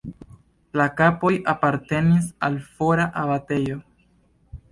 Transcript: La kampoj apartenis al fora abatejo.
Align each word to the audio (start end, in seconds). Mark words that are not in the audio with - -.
La 0.79 0.85
kampoj 1.01 1.31
apartenis 1.53 2.31
al 2.49 2.57
fora 2.79 3.05
abatejo. 3.25 3.77